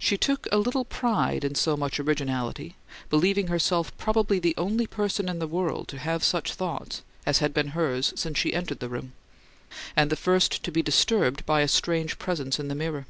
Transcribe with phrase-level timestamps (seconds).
[0.00, 2.74] She took a little pride in so much originality,
[3.08, 7.54] believing herself probably the only person in the world to have such thoughts as had
[7.54, 9.12] been hers since she entered the room,
[9.94, 13.06] and the first to be disturbed by a strange presence in the mirror.